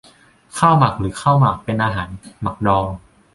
[0.57, 2.09] ข้าวหมัก หรือข้าวหมาก เป็นอาหาร
[2.41, 2.85] หมักดอง